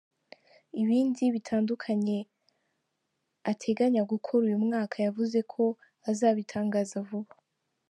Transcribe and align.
Ibindi 0.81 1.23
bitandukanye 1.35 2.17
ateganya 3.51 4.01
gukora 4.11 4.41
uyu 4.47 4.59
mwaka, 4.65 4.95
yavuze 5.05 5.39
ko 5.51 5.63
azabitangaza 6.09 6.97
vuba. 7.07 7.33